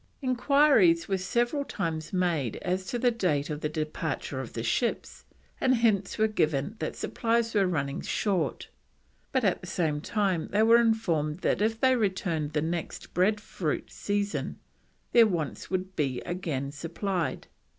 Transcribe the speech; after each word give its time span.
Enquiries 0.23 1.07
were 1.07 1.15
several 1.19 1.63
times 1.63 2.11
made 2.11 2.55
as 2.63 2.87
to 2.87 2.97
the 2.97 3.11
date 3.11 3.51
of 3.51 3.61
the 3.61 3.69
departure 3.69 4.39
of 4.41 4.53
the 4.53 4.63
ships, 4.63 5.25
and 5.59 5.75
hints 5.75 6.17
were 6.17 6.27
given 6.27 6.75
that 6.79 6.95
supplies 6.95 7.53
were 7.53 7.67
running 7.67 8.01
short; 8.01 8.67
but 9.31 9.43
at 9.43 9.61
the 9.61 9.67
same 9.67 10.01
time 10.01 10.47
they 10.47 10.63
were 10.63 10.81
informed 10.81 11.41
that 11.41 11.61
if 11.61 11.79
they 11.79 11.95
returned 11.95 12.53
the 12.53 12.63
next 12.63 13.13
bread 13.13 13.39
fruit 13.39 13.91
season, 13.91 14.57
their 15.11 15.27
wants 15.27 15.67
should 15.67 15.95
be 15.95 16.19
again 16.21 16.71
supplied. 16.71 17.45